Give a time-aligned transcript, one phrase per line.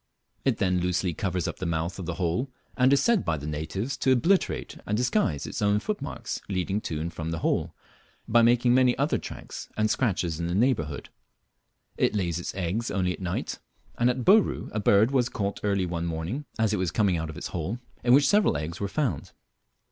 [0.43, 3.45] It then loosely covers up the mouth of the hole, and is said by the
[3.45, 7.75] natives to obliterate and disguise its own footmarks leading to and from the hole,
[8.27, 11.09] by making many other tracks and scratches in the neighbourhood.
[11.97, 13.59] It lays its eggs only at night,
[13.95, 17.29] and at Bouru a bird was caught early one morning as it was coming out
[17.29, 19.33] of its hole, in which several eggs were found.